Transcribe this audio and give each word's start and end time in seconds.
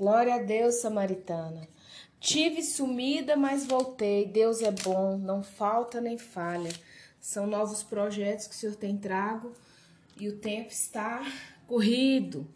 Glória 0.00 0.36
a 0.36 0.38
Deus, 0.38 0.76
Samaritana. 0.76 1.68
Tive 2.18 2.62
sumida, 2.62 3.36
mas 3.36 3.66
voltei. 3.66 4.24
Deus 4.24 4.62
é 4.62 4.70
bom, 4.70 5.18
não 5.18 5.42
falta 5.42 6.00
nem 6.00 6.16
falha. 6.16 6.72
São 7.20 7.46
novos 7.46 7.82
projetos 7.82 8.46
que 8.46 8.54
o 8.54 8.56
Senhor 8.56 8.76
tem 8.76 8.96
trago 8.96 9.52
e 10.18 10.26
o 10.26 10.38
tempo 10.38 10.70
está 10.70 11.22
corrido. 11.66 12.48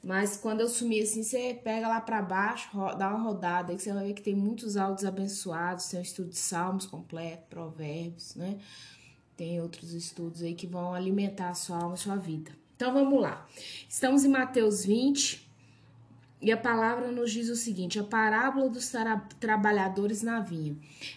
Mas 0.00 0.36
quando 0.36 0.60
eu 0.60 0.68
sumir 0.68 1.02
assim, 1.02 1.24
você 1.24 1.52
pega 1.64 1.88
lá 1.88 2.00
para 2.00 2.22
baixo, 2.22 2.70
dá 2.96 3.08
uma 3.08 3.24
rodada, 3.24 3.72
aí 3.72 3.78
você 3.80 3.92
vai 3.92 4.06
ver 4.06 4.14
que 4.14 4.22
tem 4.22 4.36
muitos 4.36 4.76
áudios 4.76 5.04
abençoados, 5.04 5.88
tem 5.88 5.98
um 5.98 6.02
estudo 6.04 6.28
de 6.28 6.38
salmos 6.38 6.86
completo, 6.86 7.42
provérbios, 7.50 8.36
né? 8.36 8.56
Tem 9.36 9.60
outros 9.60 9.92
estudos 9.94 10.44
aí 10.44 10.54
que 10.54 10.68
vão 10.68 10.94
alimentar 10.94 11.50
a 11.50 11.54
sua 11.54 11.78
alma 11.78 11.94
a 11.94 11.96
sua 11.96 12.14
vida. 12.14 12.52
Então 12.76 12.92
vamos 12.92 13.20
lá. 13.20 13.44
Estamos 13.88 14.24
em 14.24 14.28
Mateus 14.28 14.84
20, 14.84 15.47
e 16.40 16.52
a 16.52 16.56
palavra 16.56 17.10
nos 17.10 17.32
diz 17.32 17.48
o 17.48 17.56
seguinte: 17.56 17.98
a 17.98 18.04
parábola 18.04 18.68
dos 18.68 18.88
tra 18.90 19.16
trabalhadores 19.40 20.22
na 20.22 20.40
vinha. 20.40 20.76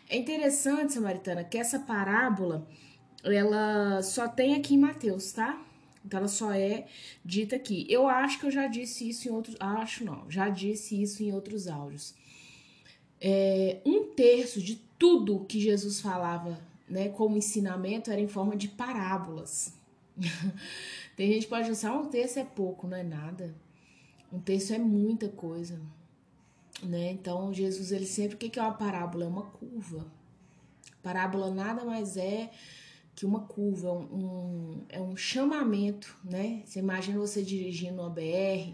É 0.10 0.18
interessante, 0.18 0.94
Samaritana, 0.94 1.44
que 1.44 1.58
essa 1.58 1.80
parábola 1.80 2.68
ela 3.24 4.02
só 4.02 4.28
tem 4.28 4.56
aqui 4.56 4.74
em 4.74 4.80
Mateus, 4.80 5.32
tá? 5.32 5.62
Então 6.04 6.20
ela 6.20 6.28
só 6.28 6.52
é 6.52 6.88
dita 7.24 7.56
aqui. 7.56 7.86
Eu 7.88 8.08
acho 8.08 8.40
que 8.40 8.48
eu 8.48 8.52
já 8.52 8.68
disse 8.68 9.08
isso 9.08 9.28
em 9.28 9.32
outros. 9.32 9.56
Acho 9.60 10.04
não, 10.04 10.30
já 10.30 10.50
disse 10.50 11.00
isso 11.00 11.22
em 11.22 11.32
outros 11.32 11.68
áudios. 11.68 12.16
É, 13.20 13.80
um 13.86 14.06
terço 14.16 14.60
de 14.60 14.82
tudo 14.98 15.46
que 15.46 15.60
Jesus 15.60 16.02
falava, 16.02 16.60
né, 16.90 17.10
como 17.10 17.38
ensinamento, 17.38 18.10
era 18.10 18.20
em 18.20 18.28
forma 18.28 18.56
de 18.56 18.68
parábolas. 18.68 19.74
Tem 21.16 21.32
gente 21.32 21.44
que 21.44 21.50
pode 21.50 21.68
pensar, 21.68 21.94
um 21.94 22.08
terço 22.08 22.40
é 22.40 22.44
pouco, 22.44 22.88
não 22.88 22.98
é 22.98 23.04
nada. 23.04 23.54
Um 24.32 24.40
texto 24.40 24.74
é 24.74 24.78
muita 24.78 25.28
coisa, 25.28 25.82
né? 26.82 27.12
Então, 27.12 27.54
Jesus, 27.54 27.92
ele 27.92 28.06
sempre, 28.06 28.36
o 28.36 28.38
que 28.38 28.58
é 28.58 28.62
uma 28.62 28.74
parábola? 28.74 29.26
É 29.26 29.28
uma 29.28 29.44
curva. 29.44 30.06
Parábola 31.04 31.52
nada 31.52 31.84
mais 31.84 32.16
é 32.16 32.50
que 33.14 33.26
uma 33.26 33.42
curva, 33.42 33.90
é 33.90 33.92
um, 33.92 34.82
é 34.90 35.02
um 35.02 35.16
chamamento, 35.16 36.18
né? 36.24 36.64
Você 36.66 36.80
imagina 36.80 37.20
você 37.20 37.44
dirigindo 37.44 38.02
uma 38.02 38.10
BR, 38.10 38.74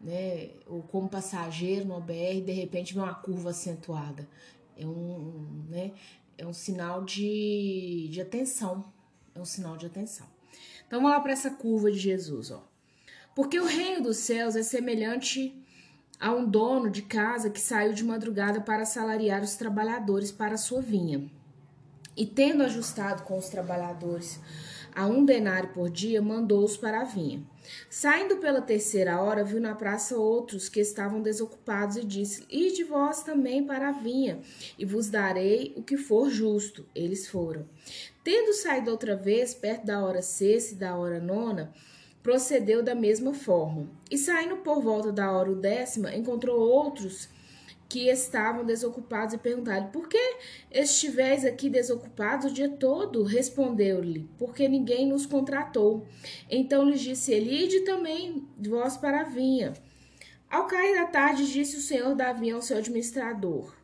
né? 0.00 0.50
Ou 0.66 0.82
como 0.82 1.08
passageiro 1.08 1.84
no 1.86 2.00
BR, 2.00 2.42
de 2.44 2.52
repente 2.52 2.94
vem 2.94 3.02
uma 3.02 3.14
curva 3.14 3.50
acentuada. 3.50 4.28
É 4.76 4.86
um, 4.86 5.64
né? 5.68 5.92
É 6.36 6.46
um 6.46 6.52
sinal 6.52 7.04
de, 7.04 8.08
de 8.10 8.20
atenção. 8.20 8.84
É 9.34 9.40
um 9.40 9.44
sinal 9.44 9.76
de 9.76 9.86
atenção. 9.86 10.26
Então, 10.86 11.00
vamos 11.00 11.14
lá 11.14 11.20
para 11.20 11.32
essa 11.32 11.50
curva 11.50 11.92
de 11.92 11.98
Jesus, 11.98 12.50
ó. 12.50 12.69
Porque 13.40 13.58
o 13.58 13.64
reino 13.64 14.02
dos 14.02 14.18
céus 14.18 14.54
é 14.54 14.62
semelhante 14.62 15.58
a 16.20 16.30
um 16.30 16.44
dono 16.44 16.90
de 16.90 17.00
casa 17.00 17.48
que 17.48 17.58
saiu 17.58 17.94
de 17.94 18.04
madrugada 18.04 18.60
para 18.60 18.84
salariar 18.84 19.42
os 19.42 19.54
trabalhadores 19.54 20.30
para 20.30 20.56
a 20.56 20.58
sua 20.58 20.82
vinha. 20.82 21.26
E 22.14 22.26
tendo 22.26 22.62
ajustado 22.62 23.22
com 23.22 23.38
os 23.38 23.48
trabalhadores 23.48 24.38
a 24.94 25.06
um 25.06 25.24
denário 25.24 25.70
por 25.70 25.88
dia, 25.88 26.20
mandou-os 26.20 26.76
para 26.76 27.00
a 27.00 27.04
vinha. 27.04 27.42
Saindo 27.88 28.36
pela 28.36 28.60
terceira 28.60 29.18
hora, 29.22 29.42
viu 29.42 29.58
na 29.58 29.74
praça 29.74 30.18
outros 30.18 30.68
que 30.68 30.80
estavam 30.80 31.22
desocupados 31.22 31.96
e 31.96 32.04
disse: 32.04 32.44
Ide 32.50 32.84
vós 32.84 33.22
também 33.22 33.64
para 33.64 33.88
a 33.88 33.92
vinha, 33.92 34.42
e 34.78 34.84
vos 34.84 35.08
darei 35.08 35.72
o 35.78 35.82
que 35.82 35.96
for 35.96 36.28
justo. 36.28 36.84
Eles 36.94 37.26
foram. 37.26 37.66
Tendo 38.22 38.52
saído 38.52 38.90
outra 38.90 39.16
vez, 39.16 39.54
perto 39.54 39.86
da 39.86 40.04
hora 40.04 40.20
sexta 40.20 40.74
e 40.74 40.76
da 40.76 40.94
hora 40.94 41.18
nona, 41.18 41.72
procedeu 42.22 42.82
da 42.82 42.94
mesma 42.94 43.34
forma. 43.34 43.88
E 44.10 44.18
saindo 44.18 44.58
por 44.58 44.82
volta 44.82 45.12
da 45.12 45.30
hora 45.30 45.54
décima, 45.54 46.14
encontrou 46.14 46.58
outros 46.58 47.28
que 47.90 48.08
estavam 48.08 48.64
desocupados 48.64 49.34
e 49.34 49.38
perguntaram: 49.38 49.88
Por 49.88 50.08
que 50.08 50.36
estivéis 50.70 51.44
aqui 51.44 51.68
desocupados 51.68 52.50
o 52.50 52.54
dia 52.54 52.68
todo? 52.68 53.24
Respondeu-lhe: 53.24 54.30
Porque 54.38 54.68
ninguém 54.68 55.08
nos 55.08 55.26
contratou. 55.26 56.06
Então 56.48 56.88
lhes 56.88 57.00
disse 57.00 57.32
ele: 57.32 57.64
Ide 57.64 57.80
também 57.80 58.46
vós 58.56 58.96
para 58.96 59.22
a 59.22 59.24
vinha. 59.24 59.74
Ao 60.48 60.66
cair 60.66 60.94
da 60.94 61.06
tarde, 61.06 61.52
disse 61.52 61.76
o 61.76 61.80
senhor 61.80 62.14
da 62.14 62.32
vinha 62.32 62.54
ao 62.54 62.62
seu 62.62 62.78
administrador: 62.78 63.74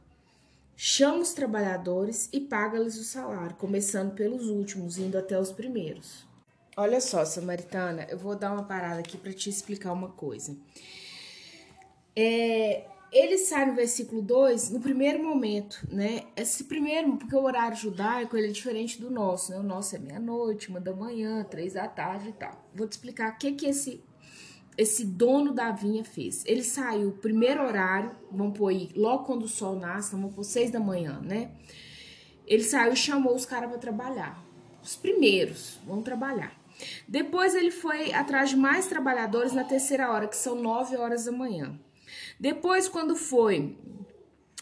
Chama 0.76 1.18
os 1.18 1.32
trabalhadores 1.32 2.28
e 2.32 2.40
paga-lhes 2.40 2.96
o 2.98 3.04
salário, 3.04 3.56
começando 3.56 4.14
pelos 4.14 4.48
últimos, 4.48 4.98
indo 4.98 5.18
até 5.18 5.38
os 5.38 5.50
primeiros. 5.50 6.24
Olha 6.78 7.00
só, 7.00 7.24
Samaritana, 7.24 8.06
eu 8.10 8.18
vou 8.18 8.36
dar 8.36 8.52
uma 8.52 8.64
parada 8.64 9.00
aqui 9.00 9.16
para 9.16 9.32
te 9.32 9.48
explicar 9.48 9.92
uma 9.94 10.10
coisa. 10.10 10.54
É, 12.14 12.84
ele 13.10 13.38
sai 13.38 13.64
no 13.64 13.74
versículo 13.74 14.20
2 14.20 14.68
no 14.68 14.80
primeiro 14.80 15.24
momento, 15.24 15.88
né? 15.90 16.24
Esse 16.36 16.64
primeiro, 16.64 17.16
porque 17.16 17.34
o 17.34 17.42
horário 17.42 17.74
judaico 17.78 18.36
ele 18.36 18.48
é 18.48 18.50
diferente 18.50 19.00
do 19.00 19.10
nosso, 19.10 19.52
né? 19.52 19.58
O 19.58 19.62
nosso 19.62 19.96
é 19.96 19.98
meia-noite, 19.98 20.68
uma 20.68 20.78
da 20.78 20.94
manhã, 20.94 21.42
três 21.44 21.72
da 21.72 21.88
tarde 21.88 22.28
e 22.28 22.32
tal. 22.32 22.62
Vou 22.74 22.86
te 22.86 22.92
explicar 22.92 23.32
o 23.32 23.38
que 23.38 23.52
que 23.52 23.66
esse 23.66 24.04
esse 24.76 25.06
dono 25.06 25.54
da 25.54 25.70
vinha 25.70 26.04
fez. 26.04 26.44
Ele 26.44 26.62
saiu 26.62 27.12
primeiro 27.12 27.62
horário, 27.64 28.10
vamos 28.30 28.58
pôr 28.58 28.68
aí, 28.68 28.90
logo 28.94 29.24
quando 29.24 29.44
o 29.44 29.48
sol 29.48 29.76
nasce, 29.76 30.12
vamos 30.12 30.34
pôr 30.34 30.44
seis 30.44 30.70
da 30.70 30.78
manhã, 30.78 31.18
né? 31.22 31.52
Ele 32.46 32.62
saiu 32.62 32.92
e 32.92 32.96
chamou 32.96 33.34
os 33.34 33.46
caras 33.46 33.70
para 33.70 33.78
trabalhar. 33.78 34.44
Os 34.82 34.94
primeiros 34.94 35.80
vão 35.86 36.02
trabalhar. 36.02 36.65
Depois 37.08 37.54
ele 37.54 37.70
foi 37.70 38.12
atrás 38.12 38.50
de 38.50 38.56
mais 38.56 38.86
trabalhadores 38.86 39.52
na 39.52 39.64
terceira 39.64 40.10
hora, 40.10 40.28
que 40.28 40.36
são 40.36 40.54
nove 40.54 40.96
horas 40.96 41.24
da 41.24 41.32
manhã. 41.32 41.78
Depois, 42.38 42.88
quando 42.88 43.16
foi 43.16 43.76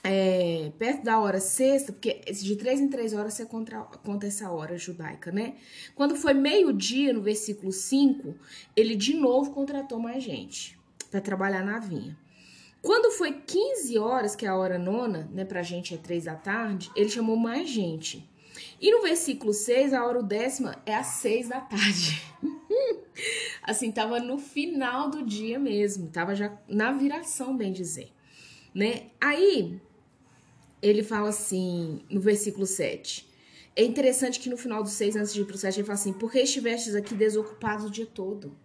é, 0.02 0.70
perto 0.78 1.02
da 1.02 1.18
hora 1.18 1.40
sexta, 1.40 1.92
porque 1.92 2.20
de 2.30 2.56
três 2.56 2.78
em 2.78 2.88
três 2.88 3.14
horas 3.14 3.34
você 3.34 3.46
conta, 3.46 3.80
conta 4.04 4.26
essa 4.26 4.50
hora 4.50 4.76
judaica, 4.76 5.32
né? 5.32 5.54
Quando 5.94 6.14
foi 6.14 6.34
meio-dia, 6.34 7.12
no 7.12 7.22
versículo 7.22 7.72
5, 7.72 8.34
ele 8.76 8.94
de 8.94 9.14
novo 9.14 9.52
contratou 9.52 9.98
mais 9.98 10.22
gente 10.22 10.78
para 11.10 11.20
trabalhar 11.22 11.64
na 11.64 11.78
vinha. 11.78 12.16
Quando 12.82 13.10
foi 13.12 13.32
15 13.32 13.98
horas, 13.98 14.36
que 14.36 14.44
é 14.44 14.48
a 14.50 14.54
hora 14.54 14.78
nona, 14.78 15.26
né, 15.32 15.42
pra 15.42 15.62
gente 15.62 15.94
é 15.94 15.96
três 15.96 16.24
da 16.24 16.34
tarde, 16.34 16.90
ele 16.94 17.08
chamou 17.08 17.34
mais 17.34 17.66
gente. 17.66 18.28
E 18.80 18.90
no 18.90 19.02
versículo 19.02 19.52
6, 19.52 19.92
a 19.92 20.04
hora 20.04 20.22
décima 20.22 20.82
é 20.84 20.94
às 20.94 21.06
6 21.06 21.48
da 21.48 21.60
tarde. 21.60 22.22
assim, 23.62 23.90
tava 23.90 24.18
no 24.20 24.38
final 24.38 25.08
do 25.08 25.24
dia 25.24 25.58
mesmo, 25.58 26.08
tava 26.10 26.34
já 26.34 26.56
na 26.68 26.92
viração, 26.92 27.56
bem 27.56 27.72
dizer, 27.72 28.12
né? 28.74 29.06
Aí 29.20 29.80
ele 30.82 31.02
fala 31.02 31.30
assim, 31.30 32.02
no 32.10 32.20
versículo 32.20 32.66
7. 32.66 33.26
É 33.76 33.82
interessante 33.82 34.38
que 34.38 34.48
no 34.48 34.56
final 34.56 34.82
do 34.82 34.88
6, 34.88 35.16
antes 35.16 35.34
de 35.34 35.40
ir 35.40 35.44
pro 35.46 35.56
7, 35.56 35.80
ele 35.80 35.86
fala 35.86 35.98
assim: 35.98 36.12
Porque 36.12 36.38
estivestes 36.38 36.94
aqui 36.94 37.14
desocupados 37.14 37.86
o 37.86 37.90
dia 37.90 38.06
todo. 38.06 38.56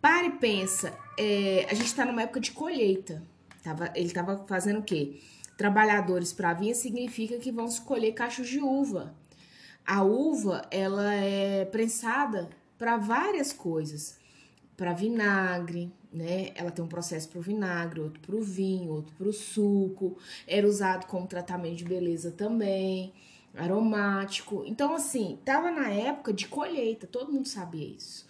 Para 0.00 0.26
e 0.26 0.32
pensa, 0.32 0.96
é, 1.18 1.66
a 1.70 1.74
gente 1.74 1.94
tá 1.94 2.04
numa 2.04 2.22
época 2.22 2.40
de 2.40 2.52
colheita. 2.52 3.22
Tava, 3.62 3.92
ele 3.94 4.10
tava 4.10 4.44
fazendo 4.46 4.80
o 4.80 4.82
quê? 4.82 5.20
Trabalhadores 5.56 6.32
para 6.32 6.50
a 6.50 6.54
vinha 6.54 6.74
significa 6.74 7.38
que 7.38 7.50
vão 7.50 7.66
escolher 7.66 8.12
cachos 8.12 8.48
de 8.48 8.60
uva. 8.60 9.14
A 9.86 10.02
uva, 10.02 10.66
ela 10.70 11.14
é 11.14 11.64
prensada 11.64 12.48
para 12.78 12.96
várias 12.96 13.52
coisas. 13.52 14.18
Para 14.76 14.92
vinagre, 14.92 15.90
né? 16.12 16.50
Ela 16.54 16.70
tem 16.70 16.84
um 16.84 16.88
processo 16.88 17.28
para 17.28 17.38
o 17.38 17.42
vinagre, 17.42 18.00
outro 18.00 18.20
para 18.20 18.36
o 18.36 18.42
vinho, 18.42 18.90
outro 18.90 19.14
para 19.14 19.28
o 19.28 19.32
suco. 19.32 20.18
Era 20.46 20.66
usado 20.66 21.06
como 21.06 21.26
tratamento 21.26 21.76
de 21.76 21.84
beleza 21.84 22.30
também, 22.30 23.12
aromático. 23.54 24.64
Então, 24.66 24.94
assim, 24.94 25.38
tava 25.44 25.70
na 25.70 25.88
época 25.88 26.32
de 26.32 26.46
colheita, 26.46 27.06
todo 27.06 27.32
mundo 27.32 27.48
sabia 27.48 27.86
isso. 27.86 28.26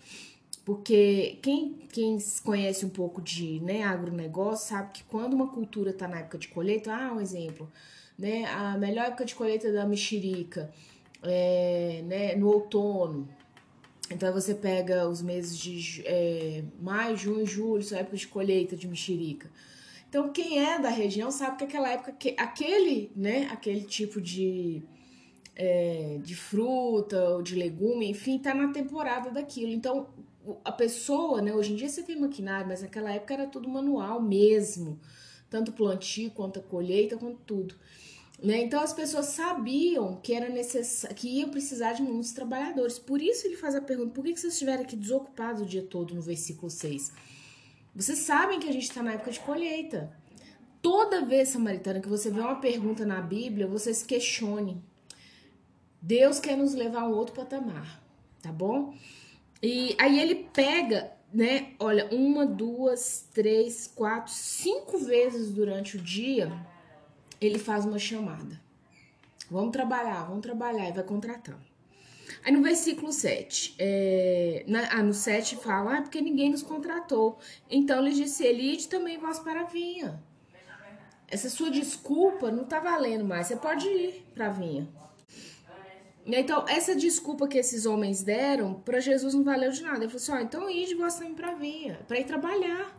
Porque 0.66 1.38
quem, 1.43 1.75
quem 1.93 2.19
conhece 2.43 2.84
um 2.84 2.88
pouco 2.88 3.22
de 3.22 3.60
né, 3.60 3.84
agronegócio 3.84 4.71
sabe 4.71 4.95
que 4.95 5.04
quando 5.04 5.33
uma 5.33 5.47
cultura 5.47 5.91
está 5.91 6.09
na 6.09 6.18
época 6.18 6.39
de 6.39 6.48
colheita, 6.48 6.92
ah, 6.92 7.13
um 7.13 7.21
exemplo, 7.21 7.71
né, 8.18 8.47
a 8.47 8.77
melhor 8.77 9.07
época 9.07 9.24
de 9.24 9.36
colheita 9.36 9.72
da 9.72 9.86
mexerica 9.86 10.68
é 11.22 12.03
né, 12.04 12.34
no 12.34 12.48
outono. 12.48 13.28
Então 14.10 14.33
você 14.33 14.57
pega 14.57 15.09
os 15.09 15.22
meses 15.22 15.57
de 15.57 16.03
é, 16.04 16.65
maio, 16.83 17.16
junho, 17.16 17.47
julho, 17.47 17.84
são 17.84 17.97
época 17.97 18.16
de 18.16 18.27
colheita 18.27 18.77
de 18.77 18.89
mexerica. 18.89 19.48
Então 20.09 20.33
quem 20.33 20.59
é 20.59 20.80
da 20.80 20.89
região 20.89 21.30
sabe 21.30 21.59
que 21.59 21.65
aquela 21.65 21.91
época, 21.91 22.12
aquele, 22.36 23.12
né, 23.15 23.48
aquele 23.53 23.83
tipo 23.83 24.21
de 24.21 24.83
é, 25.57 26.19
de 26.22 26.34
fruta 26.34 27.30
ou 27.30 27.42
de 27.42 27.54
legume, 27.54 28.10
enfim, 28.10 28.39
tá 28.39 28.53
na 28.54 28.69
temporada 28.69 29.30
daquilo. 29.30 29.72
Então, 29.72 30.09
a 30.65 30.72
pessoa, 30.72 31.41
né? 31.41 31.53
Hoje 31.54 31.72
em 31.72 31.77
dia 31.77 31.89
você 31.89 32.03
tem 32.03 32.19
maquinário, 32.19 32.69
mas 32.69 32.83
naquela 32.83 33.13
época 33.13 33.34
era 33.34 33.47
tudo 33.47 33.69
manual 33.69 34.21
mesmo. 34.21 34.98
Tanto 35.48 35.72
plantio 35.72 36.31
quanto 36.31 36.59
a 36.59 36.63
colheita, 36.63 37.16
quanto 37.16 37.39
tudo. 37.47 37.75
Né? 38.43 38.65
Então 38.65 38.81
as 38.83 38.93
pessoas 38.93 39.27
sabiam 39.27 40.16
que 40.22 40.34
era 40.34 40.48
necessário, 40.48 41.16
que 41.16 41.28
ia 41.28 41.48
precisar 41.48 41.95
de 41.95 42.03
muitos 42.03 42.33
trabalhadores. 42.33 42.98
Por 42.98 43.21
isso 43.22 43.47
ele 43.47 43.57
faz 43.57 43.75
a 43.75 43.81
pergunta: 43.81 44.13
por 44.13 44.25
que, 44.25 44.33
que 44.33 44.41
vocês 44.41 44.53
estiveram 44.53 44.83
aqui 44.83 44.97
desocupados 44.97 45.63
o 45.63 45.66
dia 45.66 45.83
todo 45.83 46.15
no 46.15 46.21
versículo 46.21 46.71
6? 46.71 47.13
Vocês 47.95 48.19
sabem 48.19 48.60
que 48.60 48.69
a 48.69 48.72
gente 48.72 48.83
está 48.84 49.03
na 49.03 49.13
época 49.13 49.31
de 49.31 49.41
colheita. 49.41 50.13
Toda 50.83 51.25
vez, 51.25 51.48
samaritana, 51.48 51.98
que 51.98 52.09
você 52.09 52.31
vê 52.31 52.41
uma 52.41 52.60
pergunta 52.60 53.04
na 53.04 53.21
Bíblia, 53.21 53.66
você 53.66 53.93
se 53.93 54.04
questione. 54.04 54.83
Deus 56.01 56.39
quer 56.39 56.57
nos 56.57 56.75
levar 56.75 57.03
a 57.03 57.09
um 57.09 57.13
outro 57.13 57.34
patamar, 57.34 58.01
tá 58.41 58.53
bom? 58.53 58.95
E 59.63 59.97
aí 59.99 60.21
ele 60.21 60.49
pega, 60.53 61.13
né? 61.33 61.73
Olha, 61.79 62.07
uma, 62.13 62.47
duas, 62.47 63.29
três, 63.33 63.87
quatro, 63.87 64.33
cinco 64.33 64.99
vezes 64.99 65.51
durante 65.51 65.97
o 65.97 66.01
dia, 66.01 66.53
ele 67.41 67.59
faz 67.59 67.85
uma 67.85 67.99
chamada. 67.99 68.61
Vamos 69.51 69.73
trabalhar, 69.73 70.25
vamos 70.25 70.43
trabalhar, 70.43 70.89
e 70.89 70.93
vai 70.93 71.05
contratando. 71.05 71.65
Aí 72.45 72.53
no 72.53 72.63
versículo 72.63 73.13
7, 73.13 73.77
é, 73.79 74.65
na, 74.67 74.89
ah, 74.93 75.03
no 75.03 75.15
7 75.15 75.57
fala, 75.57 75.99
ah, 75.99 76.03
porque 76.03 76.21
ninguém 76.21 76.51
nos 76.51 76.63
contratou. 76.63 77.39
Então 77.71 78.05
ele 78.05 78.15
disse, 78.15 78.45
Elide 78.45 78.89
também 78.89 79.19
vós 79.19 79.39
para 79.39 79.63
a 79.63 79.65
vinha. 79.65 80.23
Essa 81.29 81.51
sua 81.51 81.71
desculpa 81.71 82.51
não 82.51 82.65
tá 82.65 82.79
valendo 82.79 83.25
mais, 83.25 83.49
você 83.49 83.57
pode 83.57 83.87
ir 83.87 84.25
para 84.35 84.47
a 84.47 84.51
vinha. 84.51 84.89
Então, 86.27 86.65
essa 86.69 86.97
desculpa 86.97 87.47
que 87.47 87.57
esses 87.57 87.87
homens 87.87 88.23
deram, 88.23 88.75
para 88.75 88.99
Jesus 88.99 89.33
não 89.33 89.45
valeu 89.45 89.71
de 89.71 89.83
nada. 89.83 89.99
Ele 89.99 90.09
falou 90.09 90.17
assim: 90.17 90.33
ó, 90.33 90.39
então 90.41 90.69
ide 90.69 90.95
vós 90.95 91.15
também 91.15 91.34
para 91.34 91.55
vinha, 91.55 92.01
para 92.09 92.19
ir 92.19 92.25
trabalhar. 92.25 92.95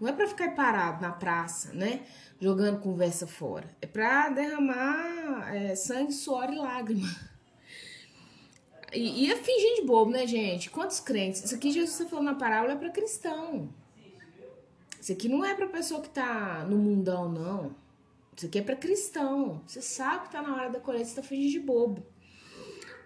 Não 0.00 0.08
é 0.08 0.12
para 0.12 0.26
ficar 0.26 0.54
parado 0.54 1.02
na 1.02 1.12
praça, 1.12 1.74
né? 1.74 2.00
Jogando 2.40 2.80
conversa 2.80 3.26
fora. 3.26 3.68
É 3.82 3.86
para 3.86 4.30
derramar 4.30 5.54
é, 5.54 5.74
sangue, 5.74 6.12
suor 6.12 6.50
e 6.50 6.56
lágrima. 6.56 7.08
E, 8.92 9.26
e 9.26 9.30
é 9.30 9.36
fingir 9.36 9.76
de 9.76 9.82
bobo, 9.82 10.10
né, 10.10 10.26
gente? 10.26 10.70
Quantos 10.70 10.98
crentes? 10.98 11.44
Isso 11.44 11.54
aqui 11.54 11.70
Jesus 11.70 11.92
está 11.92 12.06
falando 12.06 12.26
na 12.26 12.34
parábola 12.34 12.72
é 12.72 12.76
para 12.76 12.88
cristão. 12.88 13.68
Isso 14.98 15.12
aqui 15.12 15.28
não 15.28 15.44
é 15.44 15.54
para 15.54 15.66
pessoa 15.66 16.00
que 16.00 16.08
tá 16.08 16.64
no 16.68 16.78
mundão, 16.78 17.30
não. 17.30 17.74
Isso 18.34 18.46
aqui 18.46 18.58
é 18.58 18.62
para 18.62 18.76
cristão. 18.76 19.60
Você 19.66 19.82
sabe 19.82 20.24
que 20.24 20.32
tá 20.32 20.40
na 20.40 20.54
hora 20.54 20.70
da 20.70 20.80
colheita, 20.80 21.06
você 21.06 21.16
tá 21.16 21.22
fingindo 21.22 21.52
de 21.52 21.60
bobo. 21.60 22.02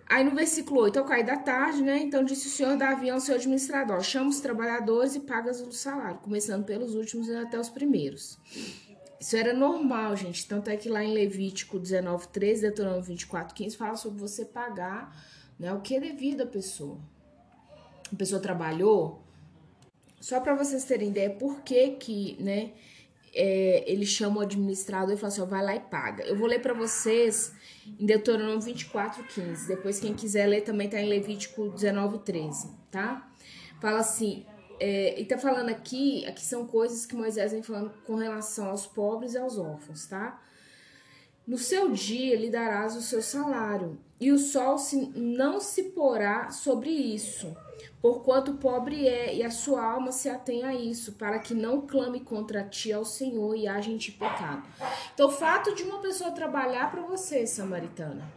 Aí 0.06 0.22
no 0.22 0.34
versículo 0.34 0.80
8, 0.82 0.98
ao 0.98 1.04
cair 1.04 1.24
da 1.24 1.36
tarde, 1.36 1.82
né? 1.82 1.98
Então 1.98 2.24
disse 2.24 2.46
o 2.46 2.50
senhor 2.50 2.76
Davi 2.76 3.08
ao 3.08 3.20
seu 3.20 3.36
administrador: 3.36 4.02
chama 4.02 4.28
os 4.28 4.40
trabalhadores 4.40 5.14
e 5.14 5.20
paga 5.20 5.50
o 5.50 5.72
salário, 5.72 6.18
começando 6.18 6.64
pelos 6.64 6.94
últimos 6.94 7.28
e 7.28 7.36
até 7.36 7.58
os 7.58 7.68
primeiros. 7.68 8.38
Isso 9.18 9.36
era 9.36 9.54
normal, 9.54 10.14
gente. 10.16 10.46
Tanto 10.46 10.68
é 10.68 10.76
que 10.76 10.88
lá 10.88 11.02
em 11.02 11.14
Levítico 11.14 11.78
19, 11.78 12.28
13, 12.28 12.60
Deuteronômio 12.60 13.02
24, 13.02 13.54
15, 13.54 13.76
fala 13.76 13.96
sobre 13.96 14.20
você 14.20 14.44
pagar 14.44 15.16
né, 15.58 15.72
o 15.72 15.80
que 15.80 15.96
é 15.96 16.00
devido 16.00 16.42
à 16.42 16.46
pessoa. 16.46 16.98
A 18.12 18.16
pessoa 18.16 18.40
trabalhou. 18.40 19.22
Só 20.20 20.40
para 20.40 20.54
vocês 20.54 20.84
terem 20.84 21.08
ideia 21.08 21.30
por 21.30 21.62
que, 21.62 21.92
que 21.92 22.36
né, 22.42 22.72
é, 23.34 23.84
ele 23.86 24.06
chama 24.06 24.38
o 24.38 24.40
administrador 24.40 25.12
e 25.12 25.16
fala 25.16 25.28
assim: 25.28 25.40
ó, 25.42 25.44
vai 25.44 25.64
lá 25.64 25.74
e 25.74 25.80
paga. 25.80 26.24
Eu 26.24 26.36
vou 26.36 26.46
ler 26.46 26.60
para 26.60 26.72
vocês 26.72 27.52
em 27.98 28.06
Deuteronômio 28.06 28.60
24, 28.60 29.24
15. 29.24 29.68
Depois, 29.68 29.98
quem 29.98 30.14
quiser 30.14 30.46
ler, 30.46 30.62
também 30.62 30.88
tá 30.88 31.00
em 31.00 31.08
Levítico 31.08 31.68
19, 31.70 32.18
13, 32.20 32.70
tá? 32.90 33.28
Fala 33.80 33.98
assim, 33.98 34.46
é, 34.80 35.20
e 35.20 35.24
tá 35.24 35.36
falando 35.36 35.68
aqui, 35.68 36.24
aqui 36.26 36.42
são 36.42 36.66
coisas 36.66 37.04
que 37.04 37.14
Moisés 37.14 37.52
vem 37.52 37.62
falando 37.62 37.92
com 38.04 38.14
relação 38.14 38.68
aos 38.68 38.86
pobres 38.86 39.34
e 39.34 39.38
aos 39.38 39.58
órfãos, 39.58 40.06
tá? 40.06 40.40
No 41.46 41.58
seu 41.58 41.90
dia 41.90 42.36
lhe 42.36 42.48
darás 42.48 42.96
o 42.96 43.02
seu 43.02 43.20
salário, 43.20 43.98
e 44.18 44.32
o 44.32 44.38
sol 44.38 44.78
se, 44.78 44.96
não 45.14 45.60
se 45.60 45.90
porá 45.90 46.50
sobre 46.50 46.88
isso, 46.88 47.54
porquanto 48.00 48.54
pobre 48.54 49.06
é, 49.06 49.34
e 49.34 49.42
a 49.42 49.50
sua 49.50 49.84
alma 49.84 50.12
se 50.12 50.28
atém 50.28 50.64
a 50.64 50.74
isso, 50.74 51.12
para 51.12 51.38
que 51.38 51.54
não 51.54 51.86
clame 51.86 52.20
contra 52.20 52.64
ti 52.64 52.92
ao 52.92 53.04
Senhor 53.04 53.54
e 53.56 53.66
haja 53.66 53.90
em 53.90 53.96
ti 53.96 54.12
pecado. 54.12 54.62
Então, 55.12 55.28
o 55.28 55.32
fato 55.32 55.74
de 55.74 55.82
uma 55.82 56.00
pessoa 56.00 56.30
trabalhar 56.30 56.90
para 56.90 57.02
você, 57.02 57.46
samaritana, 57.46 58.30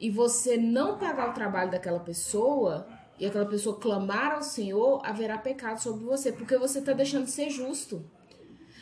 e 0.00 0.10
você 0.10 0.56
não 0.56 0.98
pagar 0.98 1.30
o 1.30 1.34
trabalho 1.34 1.70
daquela 1.70 2.00
pessoa, 2.00 2.86
e 3.18 3.26
aquela 3.26 3.46
pessoa 3.46 3.78
clamar 3.78 4.32
ao 4.32 4.42
Senhor, 4.42 5.02
haverá 5.04 5.36
pecado 5.36 5.78
sobre 5.78 6.04
você, 6.04 6.32
porque 6.32 6.56
você 6.56 6.78
está 6.78 6.92
deixando 6.92 7.24
de 7.24 7.30
ser 7.30 7.50
justo. 7.50 8.02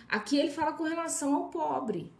Aqui 0.08 0.38
ele 0.38 0.50
fala 0.50 0.72
com 0.72 0.84
relação 0.84 1.34
ao 1.34 1.48
pobre. 1.48 2.12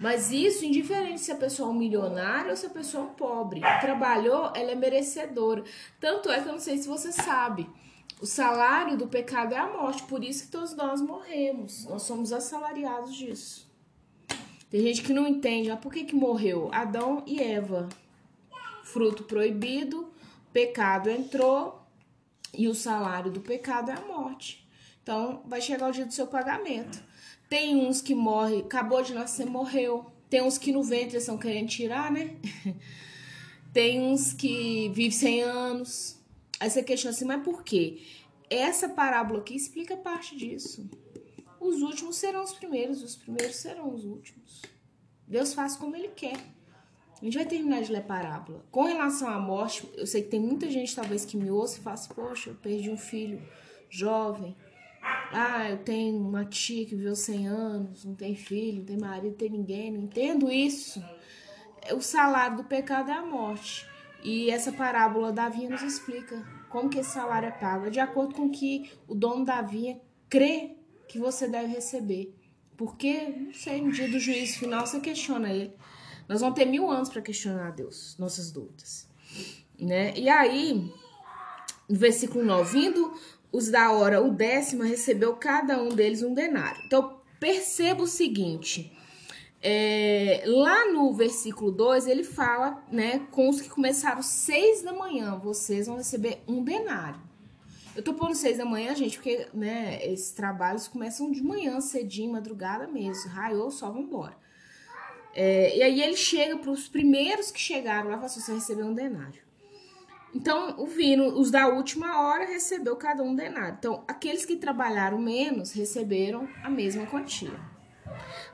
Mas 0.00 0.32
isso, 0.32 0.64
indiferente 0.64 1.20
se 1.20 1.30
a 1.30 1.36
pessoa 1.36 1.68
é 1.68 1.72
um 1.72 1.78
milionário 1.78 2.50
ou 2.50 2.56
se 2.56 2.64
a 2.64 2.70
pessoa 2.70 3.04
é 3.04 3.06
um 3.06 3.12
pobre. 3.12 3.60
Trabalhou, 3.82 4.50
ela 4.54 4.70
é 4.70 4.74
merecedora. 4.74 5.62
Tanto 6.00 6.30
é 6.30 6.40
que 6.40 6.48
eu 6.48 6.52
não 6.52 6.58
sei 6.58 6.78
se 6.78 6.88
você 6.88 7.12
sabe. 7.12 7.68
O 8.18 8.24
salário 8.24 8.96
do 8.96 9.06
pecado 9.06 9.52
é 9.52 9.58
a 9.58 9.66
morte, 9.66 10.02
por 10.04 10.24
isso 10.24 10.44
que 10.44 10.50
todos 10.50 10.74
nós 10.74 11.02
morremos. 11.02 11.84
Nós 11.84 12.02
somos 12.02 12.32
assalariados 12.32 13.14
disso. 13.14 13.70
Tem 14.70 14.80
gente 14.80 15.02
que 15.02 15.12
não 15.12 15.28
entende, 15.28 15.70
ah, 15.70 15.76
por 15.76 15.92
que, 15.92 16.04
que 16.04 16.14
morreu? 16.14 16.70
Adão 16.72 17.22
e 17.26 17.42
Eva. 17.42 17.86
Fruto 18.84 19.24
proibido, 19.24 20.10
pecado 20.50 21.10
entrou 21.10 21.78
e 22.54 22.68
o 22.68 22.74
salário 22.74 23.30
do 23.30 23.40
pecado 23.40 23.90
é 23.90 23.94
a 23.94 24.00
morte. 24.00 24.66
Então, 25.02 25.42
vai 25.44 25.60
chegar 25.60 25.90
o 25.90 25.92
dia 25.92 26.06
do 26.06 26.14
seu 26.14 26.26
pagamento. 26.26 27.09
Tem 27.50 27.74
uns 27.74 28.00
que 28.00 28.14
morrem, 28.14 28.60
acabou 28.60 29.02
de 29.02 29.12
nascer, 29.12 29.44
morreu. 29.44 30.06
Tem 30.30 30.40
uns 30.40 30.56
que 30.56 30.70
no 30.70 30.84
ventre 30.84 31.16
estão 31.16 31.36
querendo 31.36 31.68
tirar, 31.68 32.08
né? 32.08 32.36
Tem 33.74 34.00
uns 34.00 34.32
que 34.32 34.88
vivem 34.90 35.10
100 35.10 35.42
anos. 35.42 36.16
Aí 36.60 36.70
você 36.70 36.80
questiona 36.80 37.12
assim, 37.12 37.24
mas 37.24 37.42
por 37.42 37.64
quê? 37.64 38.02
Essa 38.48 38.88
parábola 38.88 39.40
aqui 39.40 39.56
explica 39.56 39.96
parte 39.96 40.36
disso. 40.36 40.88
Os 41.58 41.82
últimos 41.82 42.16
serão 42.18 42.44
os 42.44 42.52
primeiros, 42.52 43.02
os 43.02 43.16
primeiros 43.16 43.56
serão 43.56 43.92
os 43.92 44.04
últimos. 44.04 44.62
Deus 45.26 45.52
faz 45.52 45.74
como 45.74 45.96
Ele 45.96 46.08
quer. 46.08 46.36
A 47.20 47.24
gente 47.24 47.36
vai 47.36 47.46
terminar 47.46 47.82
de 47.82 47.90
ler 47.90 48.04
parábola. 48.04 48.64
Com 48.70 48.84
relação 48.84 49.28
à 49.28 49.40
morte, 49.40 49.90
eu 49.96 50.06
sei 50.06 50.22
que 50.22 50.28
tem 50.28 50.40
muita 50.40 50.70
gente 50.70 50.94
talvez 50.94 51.24
que 51.24 51.36
me 51.36 51.50
ouça 51.50 51.78
e 51.78 51.82
fala 51.82 51.94
assim, 51.94 52.14
poxa, 52.14 52.50
eu 52.50 52.54
perdi 52.54 52.90
um 52.90 52.96
filho 52.96 53.42
jovem, 53.90 54.56
ah, 55.32 55.70
eu 55.70 55.78
tenho 55.78 56.18
uma 56.18 56.44
tia 56.44 56.84
que 56.84 56.96
viveu 56.96 57.14
100 57.14 57.46
anos, 57.48 58.04
não 58.04 58.14
tem 58.14 58.34
filho, 58.34 58.78
não 58.78 58.84
tem 58.84 58.98
marido, 58.98 59.30
não 59.30 59.36
tem 59.36 59.50
ninguém, 59.50 59.92
não 59.92 60.00
entendo 60.00 60.50
isso. 60.50 61.02
O 61.92 62.00
salário 62.00 62.58
do 62.58 62.64
pecado 62.64 63.10
é 63.10 63.14
a 63.14 63.24
morte. 63.24 63.88
E 64.22 64.50
essa 64.50 64.72
parábola 64.72 65.32
da 65.32 65.48
vinha 65.48 65.70
nos 65.70 65.82
explica 65.82 66.44
como 66.68 66.90
que 66.90 66.98
esse 66.98 67.10
salário 67.10 67.48
é 67.48 67.52
pago. 67.52 67.86
É 67.86 67.90
de 67.90 68.00
acordo 68.00 68.34
com 68.34 68.50
que 68.50 68.90
o 69.06 69.14
dono 69.14 69.44
da 69.44 69.62
vinha 69.62 70.00
crê 70.28 70.76
que 71.08 71.18
você 71.18 71.48
deve 71.48 71.68
receber. 71.68 72.34
Porque, 72.76 73.28
não 73.28 73.52
sei, 73.52 73.80
no 73.80 73.92
dia 73.92 74.08
do 74.08 74.18
juízo 74.18 74.58
final 74.58 74.86
você 74.86 75.00
questiona 75.00 75.50
ele. 75.50 75.74
Nós 76.28 76.40
vamos 76.40 76.54
ter 76.54 76.64
mil 76.64 76.90
anos 76.90 77.08
para 77.08 77.22
questionar 77.22 77.68
a 77.68 77.70
Deus, 77.70 78.16
nossas 78.18 78.50
dúvidas. 78.50 79.08
Né? 79.78 80.16
E 80.16 80.28
aí, 80.28 80.92
no 81.88 81.96
versículo 81.98 82.44
9, 82.44 82.72
vindo 82.72 83.12
os 83.52 83.68
da 83.68 83.92
hora, 83.92 84.22
o 84.22 84.30
décima, 84.30 84.84
recebeu 84.84 85.34
cada 85.34 85.82
um 85.82 85.88
deles 85.88 86.22
um 86.22 86.34
denário. 86.34 86.80
Então, 86.86 87.20
perceba 87.38 88.02
o 88.02 88.06
seguinte. 88.06 88.96
É, 89.62 90.42
lá 90.46 90.90
no 90.90 91.12
versículo 91.12 91.70
2, 91.70 92.06
ele 92.06 92.24
fala, 92.24 92.82
né, 92.90 93.26
com 93.30 93.48
os 93.48 93.60
que 93.60 93.68
começaram 93.68 94.22
seis 94.22 94.82
da 94.82 94.92
manhã, 94.92 95.36
vocês 95.36 95.86
vão 95.86 95.96
receber 95.96 96.42
um 96.48 96.64
denário. 96.64 97.20
Eu 97.94 98.02
tô 98.02 98.14
pondo 98.14 98.34
seis 98.34 98.56
da 98.56 98.64
manhã, 98.64 98.94
gente, 98.94 99.16
porque, 99.16 99.48
né, 99.52 100.00
esses 100.06 100.30
trabalhos 100.30 100.88
começam 100.88 101.30
de 101.30 101.42
manhã, 101.42 101.80
cedinho, 101.80 102.32
madrugada 102.32 102.86
mesmo. 102.86 103.30
Raiou, 103.30 103.70
só 103.70 103.90
vambora. 103.90 104.38
É, 105.34 105.76
e 105.76 105.82
aí 105.82 106.00
ele 106.00 106.16
chega 106.16 106.56
para 106.56 106.70
os 106.70 106.88
primeiros 106.88 107.50
que 107.50 107.60
chegaram 107.60 108.08
lá, 108.08 108.14
fala 108.14 108.26
assim, 108.26 108.40
você 108.40 108.54
recebeu 108.54 108.86
um 108.86 108.94
denário. 108.94 109.49
Então, 110.34 110.76
o 110.78 110.86
vino, 110.86 111.38
os 111.38 111.50
da 111.50 111.68
última 111.68 112.22
hora 112.22 112.46
recebeu 112.46 112.94
cada 112.96 113.22
um 113.22 113.34
denário. 113.34 113.76
Então, 113.78 114.04
aqueles 114.06 114.44
que 114.44 114.56
trabalharam 114.56 115.18
menos 115.18 115.72
receberam 115.72 116.48
a 116.62 116.70
mesma 116.70 117.06
quantia. 117.06 117.58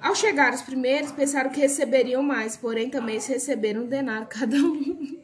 Ao 0.00 0.14
chegar 0.14 0.54
os 0.54 0.62
primeiros, 0.62 1.12
pensaram 1.12 1.50
que 1.50 1.60
receberiam 1.60 2.22
mais, 2.22 2.56
porém 2.56 2.88
também 2.88 3.20
se 3.20 3.32
receberam 3.32 3.82
um 3.82 3.86
denário 3.86 4.26
cada 4.26 4.56
um. 4.56 5.18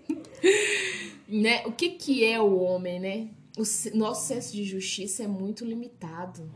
né? 1.29 1.63
O 1.67 1.73
que, 1.73 1.91
que 1.91 2.25
é 2.25 2.41
o 2.41 2.59
homem, 2.59 3.01
né? 3.01 3.29
O 3.57 3.97
nosso 3.97 4.29
senso 4.29 4.53
de 4.53 4.65
justiça 4.65 5.25
é 5.25 5.27
muito 5.27 5.65
limitado. 5.65 6.51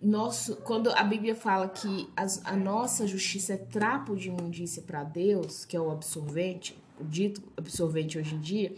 Nosso, 0.00 0.56
quando 0.56 0.90
a 0.90 1.04
Bíblia 1.04 1.34
fala 1.34 1.68
que 1.68 2.08
as, 2.16 2.44
a 2.44 2.56
nossa 2.56 3.06
justiça 3.06 3.54
é 3.54 3.56
trapo 3.56 4.16
de 4.16 4.28
imundícia 4.28 4.82
para 4.82 5.04
Deus, 5.04 5.64
que 5.64 5.76
é 5.76 5.80
o 5.80 5.90
absorvente, 5.90 6.76
dito 7.00 7.42
absorvente 7.56 8.18
hoje 8.18 8.34
em 8.34 8.40
dia, 8.40 8.74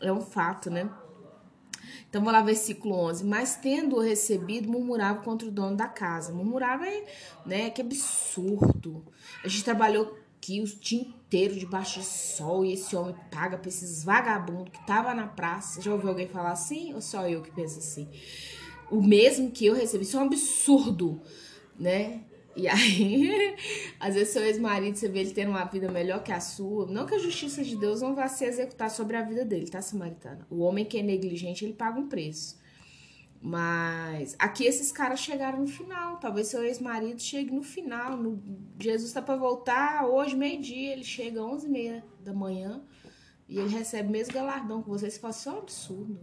é 0.00 0.12
um 0.12 0.20
fato, 0.20 0.70
né? 0.70 0.90
Então, 2.08 2.22
vamos 2.22 2.32
lá, 2.32 2.42
versículo 2.42 2.94
11. 2.94 3.24
Mas 3.24 3.56
tendo 3.56 3.98
recebido, 3.98 4.70
murmurava 4.70 5.20
contra 5.22 5.48
o 5.48 5.50
dono 5.50 5.76
da 5.76 5.88
casa. 5.88 6.32
Murmurava, 6.32 6.84
né? 7.44 7.70
Que 7.70 7.80
absurdo. 7.80 9.04
A 9.42 9.48
gente 9.48 9.64
trabalhou 9.64 10.16
aqui 10.36 10.60
o 10.60 10.64
dia 10.64 11.00
inteiro 11.00 11.56
debaixo 11.56 11.98
de 12.00 12.06
sol 12.06 12.64
e 12.64 12.72
esse 12.72 12.94
homem 12.94 13.16
paga 13.32 13.58
pra 13.58 13.68
esses 13.68 14.04
vagabundos 14.04 14.72
que 14.72 14.86
tava 14.86 15.12
na 15.12 15.26
praça. 15.26 15.82
Já 15.82 15.92
ouviu 15.92 16.10
alguém 16.10 16.28
falar 16.28 16.52
assim? 16.52 16.94
Ou 16.94 17.00
só 17.00 17.28
eu 17.28 17.42
que 17.42 17.50
penso 17.50 17.80
assim? 17.80 18.08
o 18.90 19.02
mesmo 19.02 19.50
que 19.50 19.66
eu 19.66 19.74
recebi. 19.74 20.04
Isso 20.04 20.16
é 20.16 20.20
um 20.20 20.24
absurdo, 20.24 21.20
né? 21.78 22.22
E 22.56 22.68
aí, 22.68 23.56
às 23.98 24.14
vezes, 24.14 24.32
seu 24.32 24.44
ex-marido, 24.44 24.96
você 24.96 25.08
vê 25.08 25.20
ele 25.20 25.32
tendo 25.32 25.50
uma 25.50 25.64
vida 25.64 25.90
melhor 25.90 26.22
que 26.22 26.32
a 26.32 26.40
sua. 26.40 26.86
Não 26.86 27.06
que 27.06 27.14
a 27.14 27.18
justiça 27.18 27.62
de 27.62 27.76
Deus 27.76 28.00
não 28.00 28.14
vá 28.14 28.28
se 28.28 28.44
executar 28.44 28.90
sobre 28.90 29.16
a 29.16 29.22
vida 29.22 29.44
dele, 29.44 29.68
tá, 29.68 29.82
Samaritana? 29.82 30.46
O 30.50 30.60
homem 30.60 30.84
que 30.84 30.98
é 30.98 31.02
negligente, 31.02 31.64
ele 31.64 31.74
paga 31.74 31.98
um 31.98 32.08
preço. 32.08 32.62
Mas 33.46 34.34
aqui 34.38 34.64
esses 34.64 34.90
caras 34.90 35.20
chegaram 35.20 35.60
no 35.60 35.66
final. 35.66 36.16
Talvez 36.16 36.48
seu 36.48 36.64
ex-marido 36.64 37.20
chegue 37.20 37.50
no 37.50 37.62
final. 37.62 38.16
No... 38.16 38.42
Jesus 38.80 39.12
tá 39.12 39.20
para 39.20 39.36
voltar 39.36 40.06
hoje, 40.06 40.34
meio-dia. 40.34 40.94
Ele 40.94 41.04
chega 41.04 41.44
às 41.44 41.62
11h30 41.62 42.02
da 42.20 42.32
manhã 42.32 42.82
e 43.46 43.58
ele 43.58 43.68
recebe 43.68 44.08
o 44.08 44.12
mesmo 44.12 44.32
galardão 44.32 44.82
que 44.82 44.88
vocês. 44.88 45.12
Você 45.12 45.20
fala, 45.20 45.34
isso 45.34 45.48
é 45.50 45.52
um 45.52 45.58
absurdo. 45.58 46.20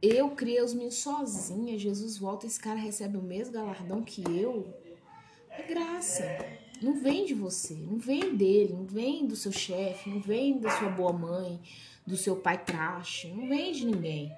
Eu 0.00 0.30
criei 0.30 0.62
os 0.62 0.72
meninos 0.72 0.94
sozinha. 0.94 1.78
Jesus 1.78 2.16
volta, 2.16 2.46
esse 2.46 2.58
cara 2.58 2.78
recebe 2.78 3.18
o 3.18 3.22
mesmo 3.22 3.52
galardão 3.52 4.02
que 4.02 4.22
eu. 4.22 4.74
É 5.58 5.62
graça. 5.62 6.24
Não 6.80 6.94
vem 6.94 7.24
de 7.24 7.34
você, 7.34 7.74
não 7.74 7.96
vem 7.96 8.34
dele, 8.34 8.72
não 8.72 8.84
vem 8.84 9.26
do 9.26 9.36
seu 9.36 9.52
chefe, 9.52 10.10
não 10.10 10.20
vem 10.20 10.58
da 10.58 10.70
sua 10.70 10.88
boa 10.88 11.12
mãe, 11.12 11.60
do 12.04 12.16
seu 12.16 12.34
pai 12.34 12.58
traste, 12.64 13.28
não 13.28 13.48
vem 13.48 13.72
de 13.72 13.86
ninguém. 13.86 14.32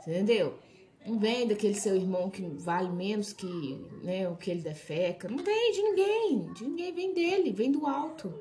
Entendeu? 0.00 0.58
Não 1.04 1.18
vem 1.18 1.46
daquele 1.46 1.74
seu 1.74 1.96
irmão 1.96 2.30
que 2.30 2.42
vale 2.42 2.88
menos 2.88 3.32
que 3.32 3.84
né, 4.02 4.28
o 4.28 4.36
que 4.36 4.50
ele 4.50 4.62
defeca. 4.62 5.28
Não 5.28 5.38
vem 5.38 5.72
de 5.72 5.82
ninguém. 5.82 6.52
De 6.54 6.64
ninguém 6.64 6.92
vem 6.92 7.14
dele, 7.14 7.52
vem 7.52 7.72
do 7.72 7.86
alto. 7.86 8.32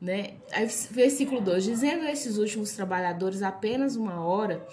Né? 0.00 0.34
Aí, 0.52 0.66
versículo 0.90 1.40
2: 1.40 1.64
Dizendo 1.64 2.04
a 2.04 2.12
esses 2.12 2.38
últimos 2.38 2.72
trabalhadores 2.72 3.42
apenas 3.42 3.96
uma 3.96 4.24
hora? 4.24 4.66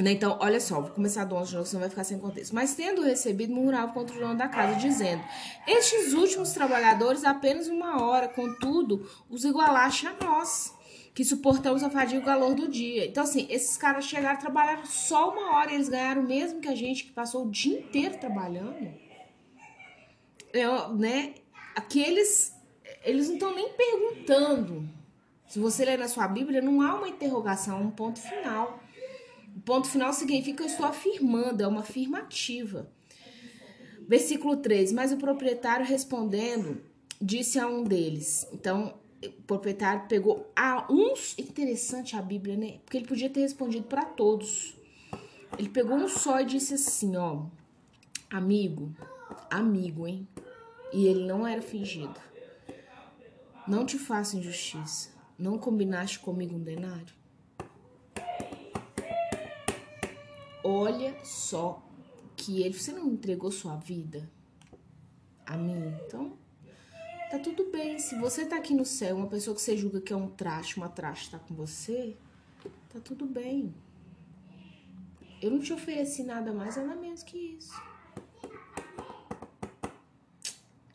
Então, 0.00 0.38
olha 0.40 0.60
só, 0.60 0.80
vou 0.80 0.90
começar 0.90 1.24
do 1.24 1.34
11 1.34 1.50
de 1.50 1.56
novo, 1.56 1.66
senão 1.66 1.80
vai 1.80 1.90
ficar 1.90 2.04
sem 2.04 2.18
contexto. 2.18 2.54
Mas 2.54 2.74
tendo 2.74 3.02
recebido, 3.02 3.52
murmurava 3.52 3.92
contra 3.92 4.16
o 4.16 4.20
dono 4.20 4.36
da 4.36 4.46
casa, 4.46 4.78
dizendo: 4.78 5.22
Estes 5.66 6.12
últimos 6.12 6.52
trabalhadores 6.52 7.24
apenas 7.24 7.66
uma 7.66 8.00
hora, 8.02 8.28
contudo, 8.28 9.08
os 9.28 9.44
igualaste 9.44 10.06
a 10.06 10.14
nós, 10.24 10.72
que 11.12 11.24
suportamos 11.24 11.82
a 11.82 11.90
fadiga 11.90 12.20
e 12.20 12.22
o 12.22 12.24
calor 12.24 12.54
do 12.54 12.68
dia. 12.68 13.06
Então, 13.06 13.24
assim, 13.24 13.48
esses 13.50 13.76
caras 13.76 14.04
chegaram, 14.04 14.38
trabalharam 14.38 14.86
só 14.86 15.32
uma 15.32 15.56
hora, 15.56 15.72
eles 15.72 15.88
ganharam 15.88 16.22
mesmo 16.22 16.60
que 16.60 16.68
a 16.68 16.76
gente 16.76 17.04
que 17.04 17.12
passou 17.12 17.46
o 17.46 17.50
dia 17.50 17.80
inteiro 17.80 18.18
trabalhando. 18.18 18.94
Eu, 20.52 20.94
né? 20.94 21.34
Aqueles, 21.74 22.54
eles 23.04 23.26
não 23.26 23.34
estão 23.34 23.54
nem 23.54 23.72
perguntando. 23.72 24.88
Se 25.48 25.58
você 25.58 25.84
ler 25.84 25.98
na 25.98 26.06
sua 26.06 26.28
Bíblia, 26.28 26.62
não 26.62 26.82
há 26.82 26.94
uma 26.94 27.08
interrogação, 27.08 27.82
um 27.82 27.90
ponto 27.90 28.20
final. 28.20 28.78
O 29.58 29.60
ponto 29.60 29.88
final 29.88 30.12
significa 30.12 30.62
eu 30.62 30.68
estou 30.68 30.86
afirmando, 30.86 31.64
é 31.64 31.66
uma 31.66 31.80
afirmativa. 31.80 32.88
Versículo 34.06 34.58
3: 34.58 34.92
Mas 34.92 35.10
o 35.10 35.16
proprietário 35.16 35.84
respondendo, 35.84 36.80
disse 37.20 37.58
a 37.58 37.66
um 37.66 37.82
deles. 37.82 38.46
Então, 38.52 38.94
o 39.20 39.42
proprietário 39.42 40.06
pegou 40.08 40.48
a 40.54 40.86
uns. 40.88 41.36
Interessante 41.36 42.14
a 42.14 42.22
Bíblia, 42.22 42.56
né? 42.56 42.78
Porque 42.84 42.98
ele 42.98 43.08
podia 43.08 43.28
ter 43.28 43.40
respondido 43.40 43.88
para 43.88 44.04
todos. 44.04 44.76
Ele 45.58 45.68
pegou 45.68 45.96
um 45.96 46.06
só 46.06 46.40
e 46.40 46.44
disse 46.44 46.74
assim: 46.74 47.16
Ó, 47.16 47.46
amigo, 48.30 48.94
amigo, 49.50 50.06
hein? 50.06 50.28
E 50.92 51.04
ele 51.04 51.26
não 51.26 51.44
era 51.44 51.60
fingido. 51.60 52.14
Não 53.66 53.84
te 53.84 53.98
faça 53.98 54.36
injustiça. 54.36 55.10
Não 55.36 55.58
combinaste 55.58 56.20
comigo 56.20 56.54
um 56.54 56.62
denário? 56.62 57.17
Olha 60.70 61.16
só 61.24 61.82
que 62.36 62.62
ele. 62.62 62.74
Você 62.74 62.92
não 62.92 63.08
entregou 63.08 63.50
sua 63.50 63.76
vida 63.76 64.30
a 65.46 65.56
mim? 65.56 65.96
Então, 66.04 66.36
tá 67.30 67.38
tudo 67.38 67.70
bem. 67.70 67.98
Se 67.98 68.18
você 68.18 68.44
tá 68.44 68.58
aqui 68.58 68.74
no 68.74 68.84
céu, 68.84 69.16
uma 69.16 69.28
pessoa 69.28 69.56
que 69.56 69.62
você 69.62 69.78
julga 69.78 69.98
que 69.98 70.12
é 70.12 70.16
um 70.16 70.28
traste, 70.28 70.76
uma 70.76 70.90
traste 70.90 71.30
tá 71.30 71.38
com 71.38 71.54
você, 71.54 72.14
tá 72.92 73.00
tudo 73.00 73.24
bem. 73.24 73.74
Eu 75.40 75.52
não 75.52 75.58
te 75.58 75.72
ofereci 75.72 76.22
nada 76.22 76.52
mais, 76.52 76.76
nada 76.76 76.94
menos 76.96 77.22
que 77.22 77.38
isso. 77.38 77.72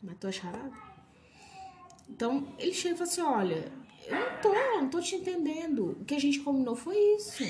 Mas 0.00 0.16
tô 0.20 0.28
acharada? 0.28 0.70
Então, 2.08 2.46
ele 2.60 2.72
chega 2.72 2.94
e 2.94 2.98
fala 2.98 3.10
assim: 3.10 3.22
olha, 3.22 3.72
eu 4.06 4.14
não 4.14 4.40
tô, 4.40 4.54
não 4.54 4.88
tô 4.88 5.00
te 5.00 5.16
entendendo. 5.16 5.96
O 6.00 6.04
que 6.04 6.14
a 6.14 6.20
gente 6.20 6.38
combinou 6.38 6.76
foi 6.76 6.96
isso. 7.16 7.42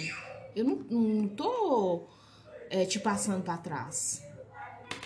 Eu 0.55 0.65
não, 0.65 0.77
não 0.77 1.29
tô 1.29 2.05
é, 2.71 2.85
te 2.85 2.99
passando 2.99 3.43
para 3.43 3.59
trás. 3.59 4.25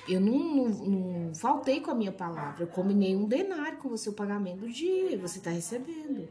Eu 0.08 0.20
não, 0.20 0.38
não, 0.38 0.68
não, 0.68 1.34
faltei 1.34 1.80
com 1.80 1.90
a 1.90 1.94
minha 1.94 2.12
palavra. 2.12 2.62
Eu 2.62 2.66
combinei 2.66 3.14
um 3.14 3.26
denário 3.26 3.78
com 3.78 3.88
você, 3.88 4.08
o 4.08 4.14
pagamento 4.14 4.60
do 4.60 4.68
dia. 4.68 5.18
Você 5.18 5.38
está 5.38 5.50
recebendo. 5.50 6.28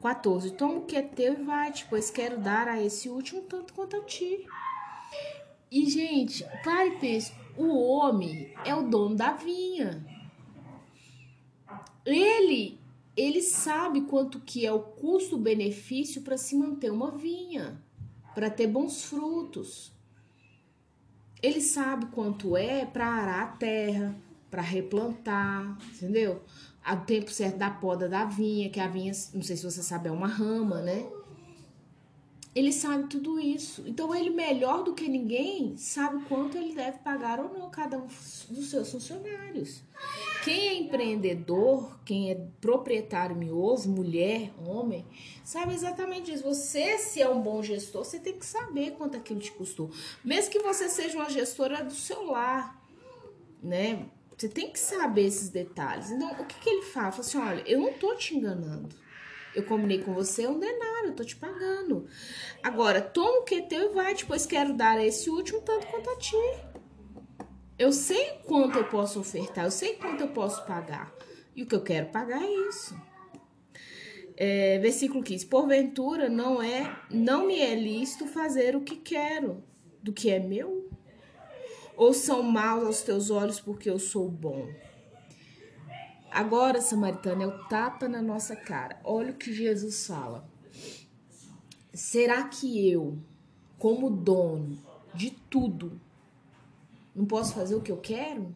14. 0.00 0.52
Toma 0.52 0.74
o 0.74 0.84
que 0.84 0.96
é 0.96 1.02
teu 1.02 1.34
e 1.34 1.42
vai-te, 1.44 1.86
pois 1.88 2.10
quero 2.10 2.38
dar 2.38 2.68
a 2.68 2.82
esse 2.82 3.08
último 3.08 3.42
tanto 3.42 3.72
quanto 3.72 3.96
a 3.96 4.04
ti. 4.04 4.46
E, 5.70 5.88
gente, 5.88 6.44
pare 6.64 6.90
e 6.90 6.98
pense. 6.98 7.32
O 7.56 7.68
homem 7.80 8.52
é 8.64 8.74
o 8.74 8.82
dono 8.82 9.14
da 9.14 9.32
vinha. 9.32 10.04
Ele, 12.04 12.80
ele 13.16 13.40
sabe 13.40 14.02
quanto 14.02 14.40
que 14.40 14.66
é 14.66 14.72
o 14.72 14.80
custo-benefício 14.80 16.22
para 16.22 16.36
se 16.36 16.56
manter 16.56 16.90
uma 16.90 17.12
vinha 17.12 17.80
para 18.34 18.50
ter 18.50 18.66
bons 18.66 19.04
frutos. 19.04 19.92
Ele 21.42 21.60
sabe 21.60 22.06
quanto 22.06 22.56
é 22.56 22.86
para 22.86 23.06
arar 23.06 23.42
a 23.42 23.46
terra, 23.56 24.14
para 24.50 24.62
replantar, 24.62 25.76
entendeu? 25.94 26.42
O 26.86 26.96
tempo 26.96 27.30
certo 27.30 27.58
da 27.58 27.70
poda 27.70 28.08
da 28.08 28.24
vinha, 28.24 28.70
que 28.70 28.78
a 28.78 28.88
vinha, 28.88 29.12
não 29.34 29.42
sei 29.42 29.56
se 29.56 29.64
você 29.64 29.82
sabe, 29.82 30.08
é 30.08 30.12
uma 30.12 30.26
rama, 30.26 30.80
né? 30.80 31.08
Ele 32.54 32.70
sabe 32.70 33.08
tudo 33.08 33.40
isso. 33.40 33.82
Então, 33.86 34.14
ele, 34.14 34.28
melhor 34.28 34.84
do 34.84 34.92
que 34.92 35.08
ninguém, 35.08 35.74
sabe 35.78 36.22
quanto 36.24 36.58
ele 36.58 36.74
deve 36.74 36.98
pagar 36.98 37.40
ou 37.40 37.52
não 37.52 37.70
cada 37.70 37.96
um 37.96 38.06
dos 38.50 38.68
seus 38.68 38.90
funcionários. 38.90 39.82
Quem 40.44 40.68
é 40.68 40.74
empreendedor, 40.74 41.98
quem 42.04 42.30
é 42.30 42.34
proprietário 42.60 43.34
mioso, 43.34 43.88
mulher, 43.88 44.52
homem, 44.66 45.06
sabe 45.42 45.72
exatamente 45.72 46.30
isso. 46.30 46.42
Você, 46.42 46.98
se 46.98 47.22
é 47.22 47.28
um 47.28 47.40
bom 47.40 47.62
gestor, 47.62 48.04
você 48.04 48.18
tem 48.18 48.38
que 48.38 48.44
saber 48.44 48.92
quanto 48.92 49.16
aquilo 49.16 49.40
te 49.40 49.52
custou. 49.52 49.90
Mesmo 50.22 50.50
que 50.50 50.58
você 50.58 50.90
seja 50.90 51.16
uma 51.16 51.30
gestora 51.30 51.82
do 51.82 51.94
seu 51.94 52.24
lar, 52.26 52.82
né? 53.62 54.06
Você 54.36 54.48
tem 54.48 54.70
que 54.70 54.78
saber 54.78 55.26
esses 55.26 55.48
detalhes. 55.48 56.10
Então, 56.10 56.32
o 56.32 56.44
que, 56.44 56.58
que 56.58 56.68
ele 56.68 56.82
fala? 56.82 57.12
Fala 57.12 57.22
assim: 57.22 57.38
olha, 57.38 57.62
eu 57.64 57.80
não 57.80 57.92
tô 57.92 58.14
te 58.16 58.36
enganando. 58.36 58.88
Eu 59.54 59.64
combinei 59.64 60.02
com 60.02 60.14
você, 60.14 60.44
é 60.44 60.48
um 60.48 60.58
denário, 60.58 61.08
eu 61.08 61.14
tô 61.14 61.24
te 61.24 61.36
pagando. 61.36 62.06
Agora, 62.62 63.00
toma 63.02 63.40
o 63.40 63.44
que 63.44 63.56
é 63.56 63.60
teu 63.62 63.90
e 63.90 63.94
vai, 63.94 64.14
depois 64.14 64.46
quero 64.46 64.72
dar 64.72 64.96
a 64.96 65.04
esse 65.04 65.28
último 65.28 65.60
tanto 65.60 65.86
quanto 65.86 66.08
a 66.10 66.16
ti. 66.16 66.36
Eu 67.78 67.92
sei 67.92 68.38
quanto 68.46 68.78
eu 68.78 68.84
posso 68.84 69.20
ofertar, 69.20 69.64
eu 69.64 69.70
sei 69.70 69.94
quanto 69.94 70.22
eu 70.22 70.28
posso 70.28 70.64
pagar. 70.64 71.12
E 71.54 71.62
o 71.62 71.66
que 71.66 71.74
eu 71.74 71.82
quero 71.82 72.06
pagar 72.06 72.42
é 72.42 72.68
isso. 72.68 72.96
É, 74.36 74.78
versículo 74.78 75.22
15. 75.22 75.46
Porventura 75.46 76.28
não 76.28 76.62
é, 76.62 76.96
não 77.10 77.46
me 77.46 77.60
é 77.60 77.74
lícito 77.74 78.26
fazer 78.26 78.74
o 78.74 78.80
que 78.80 78.96
quero 78.96 79.62
do 80.02 80.12
que 80.12 80.30
é 80.30 80.38
meu? 80.38 80.90
Ou 81.96 82.14
são 82.14 82.42
maus 82.42 82.86
aos 82.86 83.02
teus 83.02 83.30
olhos 83.30 83.60
porque 83.60 83.90
eu 83.90 83.98
sou 83.98 84.28
bom? 84.28 84.68
Agora, 86.32 86.80
Samaritana, 86.80 87.42
é 87.42 87.46
o 87.46 87.64
tapa 87.66 88.08
na 88.08 88.22
nossa 88.22 88.56
cara. 88.56 88.98
Olha 89.04 89.32
o 89.32 89.36
que 89.36 89.52
Jesus 89.52 90.06
fala. 90.06 90.48
Será 91.92 92.44
que 92.44 92.90
eu, 92.90 93.18
como 93.78 94.08
dono 94.08 94.78
de 95.14 95.30
tudo, 95.30 96.00
não 97.14 97.26
posso 97.26 97.52
fazer 97.54 97.74
o 97.74 97.82
que 97.82 97.92
eu 97.92 97.98
quero? 97.98 98.54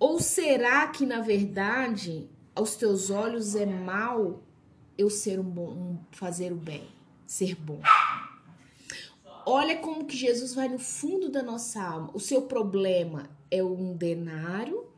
Ou 0.00 0.18
será 0.18 0.88
que, 0.88 1.06
na 1.06 1.20
verdade, 1.20 2.28
aos 2.56 2.74
teus 2.74 3.08
olhos 3.08 3.54
é 3.54 3.64
mal 3.64 4.42
eu 4.98 5.08
ser 5.08 5.38
um 5.38 5.44
bom, 5.44 5.70
um, 5.70 5.98
fazer 6.10 6.52
o 6.52 6.56
bem, 6.56 6.88
ser 7.24 7.54
bom? 7.54 7.80
Olha 9.46 9.76
como 9.76 10.06
que 10.06 10.16
Jesus 10.16 10.54
vai 10.54 10.68
no 10.68 10.78
fundo 10.78 11.28
da 11.28 11.42
nossa 11.42 11.80
alma. 11.80 12.10
O 12.14 12.18
seu 12.18 12.42
problema 12.42 13.30
é 13.48 13.62
um 13.62 13.96
denário 13.96 14.92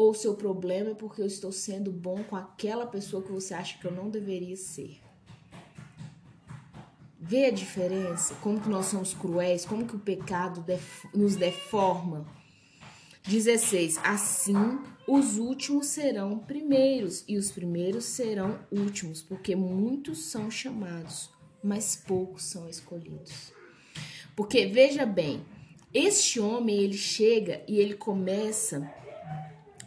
ou 0.00 0.14
seu 0.14 0.34
problema 0.34 0.92
é 0.92 0.94
porque 0.94 1.20
eu 1.20 1.26
estou 1.26 1.52
sendo 1.52 1.92
bom 1.92 2.24
com 2.24 2.34
aquela 2.34 2.86
pessoa 2.86 3.22
que 3.22 3.30
você 3.30 3.52
acha 3.52 3.76
que 3.78 3.84
eu 3.84 3.92
não 3.92 4.08
deveria 4.08 4.56
ser. 4.56 4.98
Vê 7.20 7.44
a 7.44 7.50
diferença? 7.50 8.34
Como 8.36 8.58
que 8.58 8.68
nós 8.70 8.86
somos 8.86 9.12
cruéis? 9.12 9.66
Como 9.66 9.86
que 9.86 9.94
o 9.94 9.98
pecado 9.98 10.64
nos 11.14 11.36
deforma? 11.36 12.26
16. 13.28 13.98
Assim, 14.02 14.78
os 15.06 15.36
últimos 15.36 15.88
serão 15.88 16.38
primeiros 16.38 17.22
e 17.28 17.36
os 17.36 17.50
primeiros 17.50 18.06
serão 18.06 18.58
últimos, 18.72 19.20
porque 19.20 19.54
muitos 19.54 20.24
são 20.30 20.50
chamados, 20.50 21.28
mas 21.62 21.94
poucos 21.94 22.44
são 22.44 22.66
escolhidos. 22.70 23.52
Porque 24.34 24.64
veja 24.64 25.04
bem, 25.04 25.44
Este 25.92 26.38
homem, 26.38 26.78
ele 26.78 26.96
chega 26.96 27.64
e 27.66 27.80
ele 27.80 27.94
começa 27.94 28.88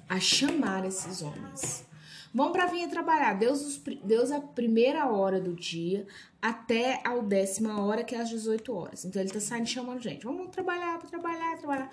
a 0.07 0.19
chamar 0.19 0.85
esses 0.85 1.21
homens. 1.21 1.85
Vão 2.33 2.51
para 2.51 2.65
vir 2.65 2.89
trabalhar. 2.89 3.33
Deus, 3.33 3.79
Deus 4.03 4.31
a 4.31 4.41
primeira 4.41 5.07
hora 5.07 5.39
do 5.39 5.53
dia 5.53 6.07
até 6.41 6.99
a 7.05 7.15
décima 7.19 7.79
hora, 7.79 8.03
que 8.03 8.15
é 8.15 8.21
às 8.21 8.29
18 8.29 8.73
horas. 8.73 9.05
Então 9.05 9.21
ele 9.21 9.31
tá 9.31 9.39
saindo 9.39 9.67
chamando 9.67 10.01
gente. 10.01 10.25
Vamos 10.25 10.49
trabalhar, 10.49 10.99
trabalhar, 10.99 11.57
trabalhar. 11.57 11.91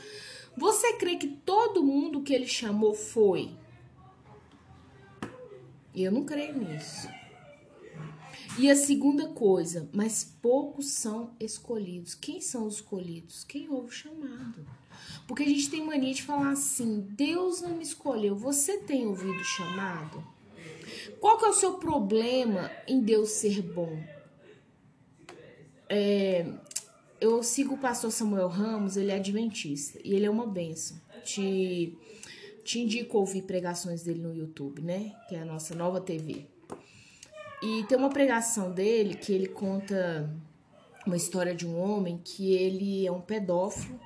Você 0.56 0.94
crê 0.94 1.16
que 1.16 1.28
todo 1.28 1.84
mundo 1.84 2.22
que 2.22 2.32
ele 2.32 2.46
chamou 2.46 2.94
foi? 2.94 3.50
Eu 5.94 6.10
não 6.10 6.24
creio 6.24 6.56
nisso. 6.56 7.08
E 8.58 8.70
a 8.70 8.76
segunda 8.76 9.28
coisa, 9.28 9.88
mas 9.92 10.24
poucos 10.24 10.90
são 10.90 11.34
escolhidos. 11.38 12.14
Quem 12.14 12.40
são 12.40 12.66
os 12.66 12.76
escolhidos? 12.76 13.44
Quem 13.44 13.68
ouve 13.68 13.88
o 13.88 13.92
chamado. 13.92 14.66
Porque 15.26 15.42
a 15.42 15.47
gente 15.47 15.71
tem 15.71 15.85
mania 15.85 16.14
de 16.14 16.23
falar 16.23 16.50
assim: 16.50 17.00
Deus 17.11 17.61
não 17.61 17.76
me 17.76 17.83
escolheu. 17.83 18.37
Você 18.37 18.78
tem 18.78 19.07
ouvido 19.07 19.42
chamado? 19.45 20.25
Qual 21.21 21.38
que 21.38 21.45
é 21.45 21.49
o 21.49 21.54
seu 21.54 21.75
problema 21.75 22.71
em 22.87 23.00
Deus 23.00 23.30
ser 23.30 23.62
bom? 23.62 24.02
É, 25.88 26.47
eu 27.21 27.42
sigo 27.42 27.75
o 27.75 27.78
pastor 27.78 28.11
Samuel 28.11 28.49
Ramos, 28.49 28.97
ele 28.97 29.11
é 29.11 29.16
adventista 29.16 29.99
e 30.04 30.14
ele 30.14 30.25
é 30.25 30.30
uma 30.30 30.47
benção. 30.47 30.97
Te, 31.25 31.99
te 32.64 32.80
indico 32.80 33.19
ouvir 33.19 33.42
pregações 33.42 34.02
dele 34.02 34.21
no 34.21 34.35
YouTube, 34.35 34.80
né? 34.80 35.14
Que 35.28 35.35
é 35.35 35.42
a 35.42 35.45
nossa 35.45 35.75
nova 35.75 36.00
TV. 36.00 36.47
E 37.62 37.85
tem 37.85 37.99
uma 37.99 38.09
pregação 38.09 38.73
dele 38.73 39.14
que 39.14 39.33
ele 39.33 39.47
conta 39.47 40.35
uma 41.07 41.16
história 41.16 41.54
de 41.54 41.66
um 41.66 41.78
homem 41.78 42.19
que 42.25 42.54
ele 42.54 43.07
é 43.07 43.12
um 43.12 43.21
pedófilo. 43.21 44.00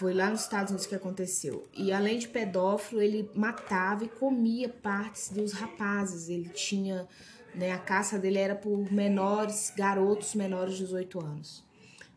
Foi 0.00 0.14
lá 0.14 0.30
nos 0.30 0.40
Estados 0.40 0.70
Unidos 0.70 0.86
que 0.86 0.94
aconteceu. 0.94 1.68
E 1.76 1.92
além 1.92 2.18
de 2.18 2.26
pedófilo, 2.26 3.02
ele 3.02 3.30
matava 3.34 4.02
e 4.02 4.08
comia 4.08 4.66
partes 4.66 5.28
dos 5.28 5.52
rapazes. 5.52 6.30
Ele 6.30 6.48
tinha, 6.48 7.06
né, 7.54 7.72
a 7.72 7.78
caça 7.78 8.18
dele 8.18 8.38
era 8.38 8.54
por 8.54 8.90
menores, 8.90 9.70
garotos 9.76 10.34
menores 10.34 10.78
de 10.78 10.84
18 10.84 11.20
anos. 11.20 11.62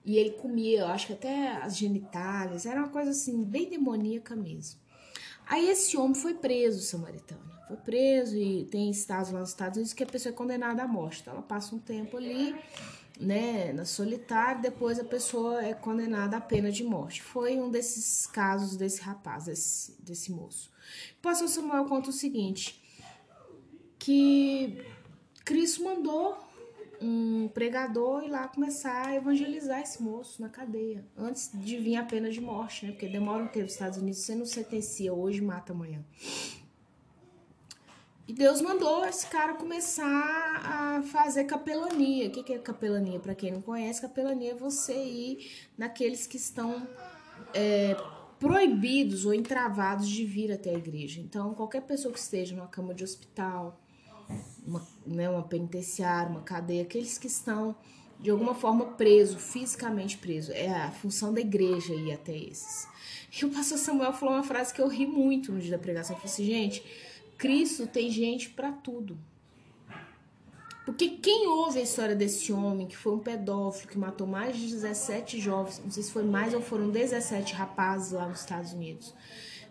E 0.06 0.18
ele 0.18 0.30
comia, 0.30 0.80
eu 0.80 0.88
acho 0.88 1.08
que 1.08 1.14
até 1.14 1.58
as 1.58 1.76
genitálias, 1.76 2.66
era 2.66 2.80
uma 2.80 2.88
coisa 2.88 3.12
assim, 3.12 3.44
bem 3.44 3.70
demoníaca 3.70 4.34
mesmo. 4.34 4.80
Aí 5.46 5.70
esse 5.70 5.98
homem 5.98 6.16
foi 6.16 6.36
preso, 6.36 6.80
samaritano 6.80 7.54
foi 7.68 7.78
preso 7.78 8.38
e 8.38 8.66
tem 8.66 8.90
estados 8.90 9.32
lá 9.32 9.40
nos 9.40 9.50
Estados 9.50 9.78
Unidos 9.78 9.94
que 9.94 10.04
a 10.04 10.06
pessoa 10.06 10.32
é 10.32 10.36
condenada 10.36 10.84
à 10.84 10.88
morte. 10.88 11.22
Então 11.22 11.34
ela 11.34 11.42
passa 11.42 11.76
um 11.76 11.80
tempo 11.80 12.18
ali, 12.18 12.56
né, 13.24 13.74
na 13.74 13.86
solitária, 13.86 14.62
depois 14.62 15.00
a 15.00 15.04
pessoa 15.04 15.64
é 15.64 15.74
condenada 15.74 16.38
à 16.38 16.42
pena 16.42 16.72
de 16.72 16.84
morte. 16.84 17.22
Foi 17.22 17.60
um 17.60 17.70
desses 17.70 18.28
casos 18.28 18.76
desse 18.76 19.02
rapaz, 19.02 19.46
desse, 19.46 20.02
desse 20.02 20.32
moço. 20.32 20.72
O 21.20 21.22
pastor 21.22 21.48
Samuel 21.48 21.86
conta 21.86 22.10
o 22.10 22.14
seguinte, 22.14 22.82
que 23.98 24.86
Cristo 25.46 25.84
mandou 25.84 26.38
um 27.02 27.50
pregador 27.50 28.24
ir 28.24 28.30
lá 28.30 28.48
começar 28.48 29.08
a 29.08 29.16
evangelizar 29.16 29.82
esse 29.82 30.02
moço 30.02 30.42
na 30.42 30.50
cadeia, 30.50 31.06
antes 31.18 31.52
de 31.54 31.78
vir 31.78 31.98
a 31.98 32.04
pena 32.04 32.30
de 32.30 32.40
morte, 32.40 32.86
né? 32.86 32.92
Porque 32.92 33.08
demora 33.08 33.44
um 33.44 33.48
tempo 33.48 33.66
nos 33.66 33.74
Estados 33.74 33.98
Unidos, 33.98 34.22
você 34.22 34.36
não 34.36 34.46
sentencia 34.46 35.14
hoje, 35.14 35.42
mata 35.42 35.74
amanhã. 35.74 36.04
E 38.26 38.32
Deus 38.32 38.62
mandou 38.62 39.06
esse 39.06 39.28
cara 39.28 39.54
começar 39.56 40.06
a 40.06 41.02
fazer 41.04 41.44
capelania. 41.44 42.28
O 42.28 42.32
que 42.32 42.54
é 42.54 42.58
capelania? 42.58 43.20
Para 43.20 43.36
quem 43.36 43.52
não 43.52 43.62
conhece, 43.62 44.02
capelania 44.02 44.52
é 44.52 44.56
você 44.56 44.94
ir 44.94 45.68
naqueles 45.78 46.26
que 46.26 46.38
estão 46.38 46.88
é, 47.54 47.98
proibidos 48.40 49.26
ou 49.26 49.34
entravados 49.34 50.08
de 50.08 50.26
vir 50.26 50.54
até 50.54 50.70
a 50.70 50.78
igreja. 50.78 51.20
Então, 51.20 51.54
qualquer 51.54 51.82
pessoa 51.82 52.14
que 52.14 52.20
esteja 52.20 52.56
numa 52.56 52.68
cama 52.68 52.94
de 52.94 53.04
hospital, 53.04 53.78
uma, 54.66 54.88
né, 55.06 55.30
uma 55.30 55.44
penitenciária, 55.44 56.30
uma 56.30 56.42
cadeia, 56.42 56.84
aqueles 56.84 57.18
que 57.18 57.28
estão 57.28 57.76
de 58.22 58.30
alguma 58.30 58.56
forma 58.56 58.86
preso, 58.94 59.38
fisicamente 59.38 60.18
preso. 60.18 60.54
É 60.54 60.70
a 60.70 60.92
função 60.92 61.34
da 61.34 61.42
igreja 61.42 61.94
ir 61.94 62.14
até 62.14 62.34
esses. 62.34 62.88
E 63.38 63.44
o 63.44 63.50
pastor 63.50 63.78
Samuel 63.78 64.14
falou 64.14 64.36
uma 64.36 64.44
frase 64.44 64.74
que 64.74 64.82
eu 64.82 64.88
ri 64.88 65.06
muito 65.06 65.52
no 65.52 65.60
dia 65.60 65.72
da 65.72 65.78
pregação. 65.78 66.16
Ele 66.16 66.22
falou 66.22 66.34
assim, 66.34 66.46
gente 66.46 66.84
Cristo 67.44 67.86
tem 67.86 68.10
gente 68.10 68.52
para 68.52 68.72
tudo. 68.72 69.20
Porque 70.86 71.10
quem 71.18 71.46
ouve 71.46 71.80
a 71.80 71.82
história 71.82 72.16
desse 72.16 72.54
homem, 72.54 72.88
que 72.88 72.96
foi 72.96 73.12
um 73.12 73.20
pedófilo, 73.20 73.92
que 73.92 73.98
matou 73.98 74.26
mais 74.26 74.56
de 74.56 74.66
17 74.70 75.42
jovens, 75.42 75.82
não 75.84 75.92
sei 75.92 76.04
se 76.04 76.12
foi 76.14 76.24
mais 76.24 76.54
ou 76.54 76.62
foram 76.62 76.90
17 76.90 77.54
rapazes 77.54 78.14
lá 78.14 78.30
nos 78.30 78.40
Estados 78.40 78.72
Unidos, 78.72 79.14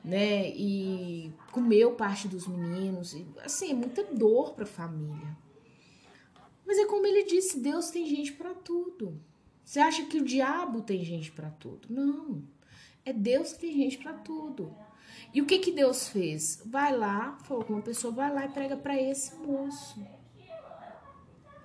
né? 0.05 0.51
E 0.51 1.33
comeu 1.51 1.93
parte 1.93 2.29
dos 2.29 2.47
meninos, 2.47 3.15
e, 3.15 3.27
assim, 3.43 3.71
é 3.71 3.75
muita 3.75 4.05
dor 4.05 4.53
para 4.53 4.65
a 4.65 4.67
família. 4.67 5.35
Mas 6.67 6.77
é 6.77 6.85
como 6.85 7.07
ele 7.07 7.25
disse, 7.25 7.59
Deus 7.59 7.89
tem 7.89 8.07
gente 8.07 8.35
para 8.35 8.53
tudo. 8.53 9.19
Você 9.65 9.81
acha 9.81 10.05
que 10.05 10.19
o 10.19 10.25
diabo 10.27 10.83
tem 10.83 11.03
gente 11.03 11.33
para 11.33 11.49
tudo? 11.49 11.89
Não. 11.89 12.43
É 13.03 13.15
Deus 13.15 13.55
que 13.55 13.61
tem 13.61 13.73
gente 13.73 13.97
para 13.97 14.13
tudo. 14.13 14.77
E 15.33 15.41
o 15.41 15.47
que 15.47 15.59
que 15.59 15.73
Deus 15.73 16.09
fez? 16.09 16.63
Vai 16.67 16.97
lá, 16.97 17.39
falou 17.45 17.65
com 17.65 17.75
uma 17.75 17.83
pessoa, 17.83 18.13
vai 18.13 18.33
lá 18.33 18.45
e 18.45 18.49
prega 18.51 18.77
para 18.77 19.01
esse 19.01 19.35
moço. 19.37 20.05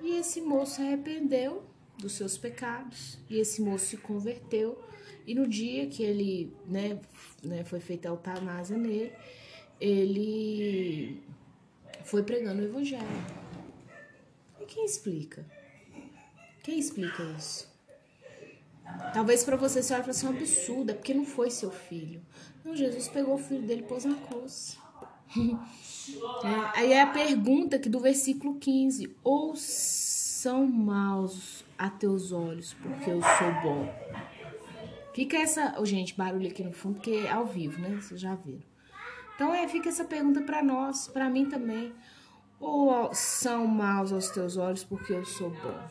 E 0.02 0.18
esse 0.18 0.42
moço 0.42 0.76
se 0.76 0.82
arrependeu 0.82 1.64
dos 1.98 2.14
seus 2.14 2.38
pecados, 2.38 3.18
e 3.30 3.40
esse 3.40 3.62
moço 3.62 3.86
se 3.86 3.98
converteu. 3.98 4.82
E 5.26 5.36
no 5.36 5.48
dia 5.48 5.88
que 5.88 6.04
ele, 6.04 6.56
né, 6.66 7.00
né 7.44 7.64
foi 7.64 7.80
feita 7.80 8.08
a 8.08 8.12
eutanásia 8.12 8.78
nele, 8.78 9.12
ele 9.80 11.24
foi 12.04 12.24
pregando 12.24 12.62
o 12.62 12.66
evangelho. 12.66 13.04
E 14.62 14.66
quem 14.66 14.86
explica? 14.86 15.46
Quem 16.64 16.80
explica 16.80 17.24
isso? 17.38 17.77
Talvez 19.14 19.44
para 19.44 19.56
você 19.56 19.82
se 19.82 19.94
olhe 19.94 20.04
para 20.04 20.14
ser 20.14 20.28
um 20.28 20.30
absurdo, 20.30 20.92
é 20.92 20.94
porque 20.94 21.14
não 21.14 21.26
foi 21.26 21.50
seu 21.50 21.72
filho. 21.72 22.22
Não, 22.64 22.76
Jesus 22.76 23.08
pegou 23.08 23.36
o 23.36 23.38
filho 23.38 23.62
dele 23.62 23.82
e 23.82 23.86
pôs 23.86 24.06
na 24.06 24.16
cruz. 24.16 24.78
é, 25.36 26.80
aí 26.80 26.94
é 26.94 27.02
a 27.02 27.08
pergunta 27.08 27.80
que 27.80 27.90
do 27.90 28.00
versículo 28.00 28.56
15: 28.56 29.16
Ou 29.24 29.54
são 29.56 30.68
maus 30.68 31.66
a 31.78 31.90
teus 31.90 32.32
olhos, 32.32 32.74
porque 32.76 33.10
eu 33.10 33.22
sou 33.22 33.62
bom? 33.64 33.94
Fica 35.14 35.38
essa. 35.38 35.76
Oh, 35.80 35.86
gente, 35.86 36.16
barulho 36.16 36.48
aqui 36.48 36.64
no 36.64 36.72
fundo, 36.72 36.96
porque 36.96 37.12
é 37.12 37.32
ao 37.32 37.46
vivo, 37.46 37.82
né? 37.82 37.90
Vocês 38.00 38.20
já 38.20 38.36
viram. 38.36 38.62
Então 39.36 39.54
é, 39.54 39.68
fica 39.68 39.90
essa 39.90 40.06
pergunta 40.06 40.42
para 40.42 40.64
nós, 40.64 41.08
para 41.08 41.30
mim 41.30 41.50
também. 41.50 41.94
Ou 42.60 43.14
são 43.14 43.68
maus 43.68 44.12
aos 44.12 44.30
teus 44.30 44.58
olhos 44.58 44.84
porque 44.84 45.14
eu 45.14 45.26
sou 45.26 45.50
bom? 45.50 45.88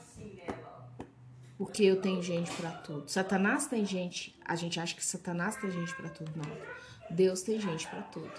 Porque 1.59 1.85
eu 1.85 2.01
tenho 2.01 2.23
gente 2.23 2.51
para 2.53 2.71
tudo. 2.71 3.09
Satanás 3.09 3.67
tem 3.67 3.85
gente. 3.87 4.39
A 4.45 4.55
gente 4.55 4.79
acha 4.79 4.95
que 4.95 5.05
Satanás 5.05 5.57
tem 5.57 5.71
gente 5.71 5.95
para 5.95 6.11
tudo, 6.11 6.31
não. 6.37 7.17
Deus 7.17 7.43
tem 7.43 7.59
gente 7.61 7.87
para 7.89 8.03
tudo. 8.03 8.33